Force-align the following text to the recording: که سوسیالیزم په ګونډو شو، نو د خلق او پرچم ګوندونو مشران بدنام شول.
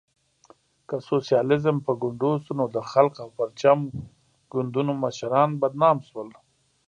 که 0.87 0.95
سوسیالیزم 1.07 1.77
په 1.85 1.91
ګونډو 2.01 2.31
شو، 2.43 2.53
نو 2.59 2.65
د 2.75 2.77
خلق 2.91 3.13
او 3.23 3.29
پرچم 3.37 3.79
ګوندونو 4.51 4.91
مشران 5.03 5.49
بدنام 5.61 5.97
شول. 6.07 6.29